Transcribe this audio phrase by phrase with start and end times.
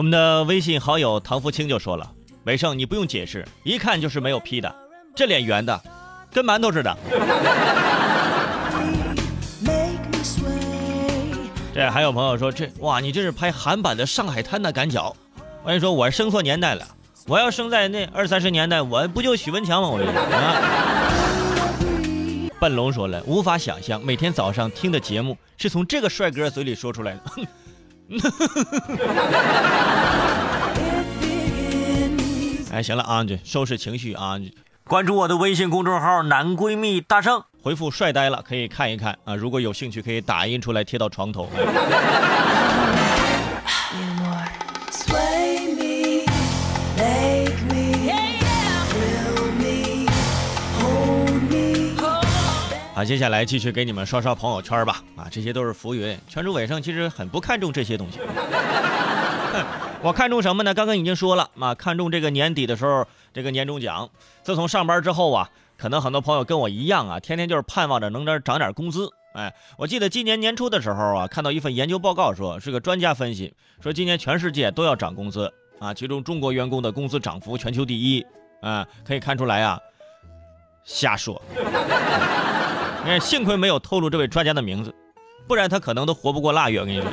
[0.00, 2.10] 我们的微信好友唐福清就说了
[2.44, 4.74] ：“伟盛，你不用解释，一看就是没有 P 的，
[5.14, 5.78] 这脸圆的，
[6.32, 6.96] 跟馒头似的。”
[11.74, 15.14] 这还有朋友说：“这哇，你这是拍韩版的《上海滩》的赶脚。”
[15.62, 16.88] 我跟你说，我生错年代了，
[17.26, 19.88] 我要生在那二三十年代，我不就许文强吗？
[19.90, 20.56] 我跟你说啊。
[22.58, 27.20] 笨龙说了，无法想象每天早上听的节目是从这个帅哥嘴里说出来的。
[32.80, 34.40] 哎，行了啊，就收拾情绪啊，
[34.84, 39.34] 关注我的微信公众号“男闺蜜大圣”，回复“帅呆了”可以看一看啊。
[39.34, 41.46] 如果有兴趣，可以打印出来贴到床头。
[52.94, 55.02] 啊，接下来继续给你们刷刷朋友圈吧。
[55.16, 56.18] 啊，这些都是浮云。
[56.26, 58.20] 圈主伟盛其实很不看重这些东西。
[60.02, 60.72] 我看中什么呢？
[60.72, 64.08] 刚刚已经说了啊，看中这个年底的时候这个年终奖。
[64.42, 69.10] 自从上班之后啊，可能很多朋友跟我一样啊，天天就是盼望着能点涨点工资。
[69.34, 78.26] 哎，我记得今年年初的时候啊，看到一份研究报告，说是个专家分析，说今年全世界都要涨工资啊，其中中国员工的工资涨幅全球第一。
[78.62, 79.80] 啊，可以看出来啊，
[80.84, 81.40] 瞎说。
[81.54, 84.94] 你 看，幸亏没有透露这位专家的名字，
[85.46, 86.80] 不然他可能都活不过腊月。
[86.80, 87.10] 我跟你说，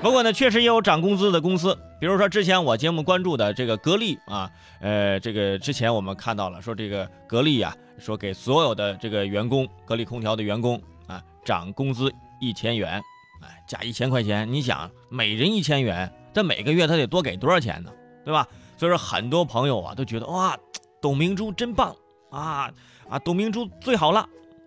[0.00, 4.48] 不过呢，确实也有涨工资的公司，比如说之前我节目关注的这个格力啊，
[4.80, 13.02] 呃，这个之前我们看到了，说这个格力呀，说给所有的这个员工，格力空调的员工啊，涨工资一千元，
[13.42, 14.50] 哎，加一千块钱。
[14.50, 17.92] 你想，每人一千元，这每个月他得多给多少钱呢？
[18.24, 18.46] 对吧？
[18.76, 20.56] 所以说，很多朋友啊都觉得哇，
[21.02, 21.94] 董明珠真棒
[22.30, 22.70] 啊。
[23.08, 24.20] 啊，董明珠最好了，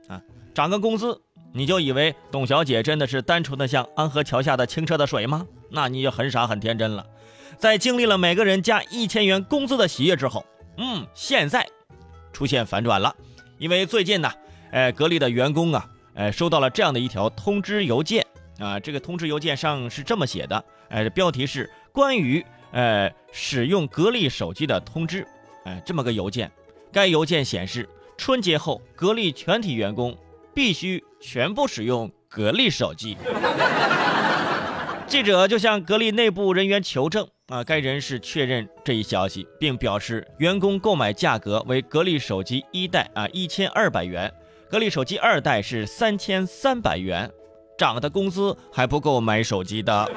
[0.08, 0.20] 啊，
[0.54, 1.22] 涨个工资，
[1.54, 5.46] 你就以为董小姐真的是单纯的像安河桥下的清澈的水吗？
[5.70, 7.06] 那你就很傻很天真了。
[7.58, 10.46] 在经历了每个人加一千元工资的喜悦之后，
[10.78, 11.68] 嗯，现在
[12.32, 13.16] 出现反转了，
[13.58, 14.32] 因为最近呢，
[14.72, 18.26] 哎，格力的员工啊，哎，收到了这样的一条通知邮件
[18.58, 25.28] 啊，这个通知邮件上是这么写的，哎，标题是关于呃使用格力手机的通知，
[25.66, 26.50] 哎，这么个邮件，
[26.92, 27.88] 该邮件显示。
[28.18, 30.16] 春节后，格力全体员工
[30.54, 33.18] 必须全部使用格力手机。
[35.08, 44.32] 记者就向格力内部人员求证，啊，该人士确认这一消息，并表示员工购买价格为格力手机一代啊一千二百元，
[44.70, 47.30] 格力手机二代是三千三百元，
[47.78, 50.10] 涨的工资还不够买手机的，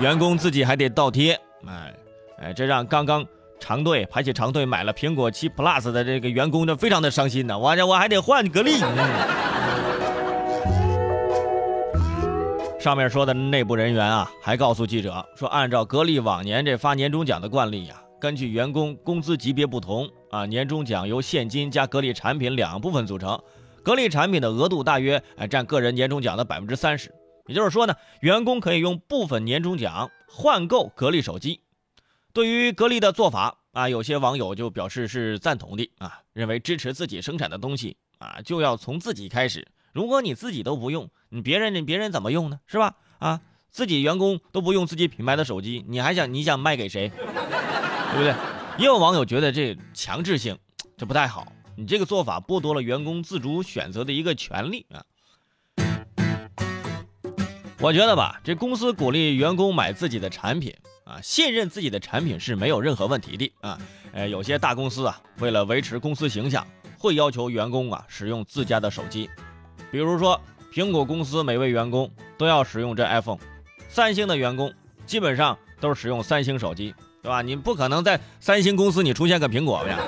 [0.00, 1.94] 员工自己还得倒贴，哎
[2.38, 3.24] 哎，这让刚刚。
[3.64, 8.72] 长队排起长队买了苹果七 Plus 的这个员工就非常的伤心呢，我这我还得换格力。
[12.78, 23.40] 上面说的内部人员啊，还告诉记者说，按照格力往年这发年终奖的惯例呀，根据员工工资级别不同啊，年终奖由现金加格力产品两部分组成，
[23.82, 27.10] 格力产品的额度大约哎占个人年终奖的百分之三十，
[27.46, 31.62] 也就是说呢，员工可以用部分年终奖换购格力手机。
[32.34, 39.68] 对于格力的做法啊，有些网友就表示是赞同的啊，认为支持自己生产的东西啊，就要从自己开始。
[39.92, 42.58] 如果你自己都不用，你别人你别人怎么用呢？
[42.66, 42.96] 是吧？
[43.20, 43.40] 啊，
[43.70, 47.08] 自己员工都不用自己品牌的手机，你还想你想卖给谁？
[47.08, 48.34] 对不对？
[48.78, 50.58] 也有网友觉得这强制性
[50.96, 55.04] 这不太好，你这个做法剥夺了员工自主选择的一个权利啊。
[57.78, 60.74] 我觉得吧，这公司鼓励员工买自己的产品。
[61.04, 63.78] 啊，信任自己的产品是没有任何问题的啊！
[64.12, 66.66] 呃，有些大公司啊，为了维持公司形象，
[66.98, 69.28] 会要求员工啊使用自家的手机。
[69.90, 70.40] 比如说，
[70.72, 73.38] 苹果公司每位员工都要使用这 iPhone，
[73.88, 74.72] 三星的员工
[75.04, 77.42] 基本上都是使用三星手机，对吧？
[77.42, 79.98] 你不可能在三星公司你出现个苹果呀，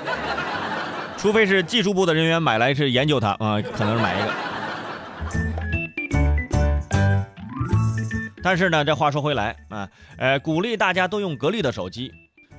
[1.15, 4.33] 除非是技术部的人员买来是研究它啊，可能是买一个。
[8.47, 12.13] 但是呢，这话说回来啊，呃，鼓励大家都用格力的手机，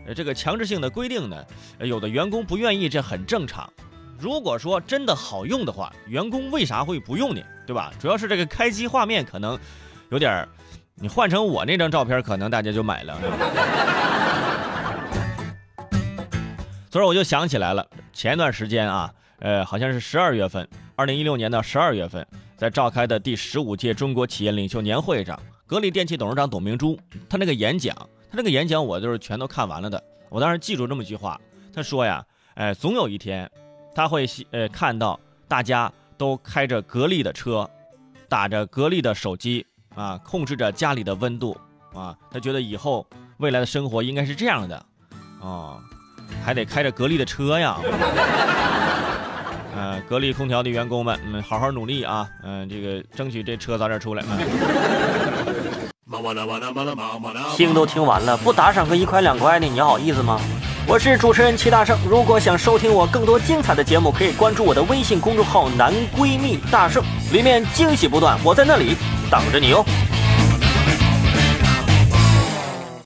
[0.07, 1.43] 呃，这个强制性的规定呢，
[1.81, 3.73] 有的员工不愿意，这很正常。
[4.19, 7.41] 如果说真的好用的话，员工为啥会不用呢？
[7.67, 7.91] 对吧？
[7.99, 9.59] 主要是这个开机画面可能
[10.11, 10.49] 有点儿，
[10.97, 13.19] 你换成我那张照片，可能大家就买了。
[16.93, 22.27] 所以我就想起来了，前一段时间啊，呃，好像是十二月份，二零一六年的十二月份，
[22.59, 25.41] 在召开的第十五届中国企业领袖年会上。
[25.69, 26.99] 格力电器董事长董明珠，
[27.29, 27.95] 他那个演讲，
[28.31, 30.03] 他那个演讲我就是全都看完了的。
[30.31, 31.39] 我当时记住这么一句话，
[31.75, 32.25] 他说呀，
[32.55, 33.49] 哎，总有一天，
[33.95, 37.69] 他会呃看到大家都开着格力的车，
[38.31, 41.55] 打着格力的手机啊，控制着家里的温度，
[41.93, 43.07] 啊，他觉得以后
[43.37, 44.87] 未来的生活应该是这样的，
[45.39, 45.79] 啊，
[46.43, 47.79] 还得开着格力的车呀。
[49.79, 54.25] 呃，格力空调的员工们，嗯，好好努力啊，嗯，这个争取这车早点出来。
[57.57, 60.41] 听都听完了，不打赏个一块两块的，你好意思吗？
[60.85, 67.01] 我是主持人齐大圣，如果想收听我更多精彩的节目，可以关注我的微信公众号“男闺蜜大圣”，
[67.33, 68.97] 里面惊喜不断，我在那里
[69.31, 69.85] 等着你哦。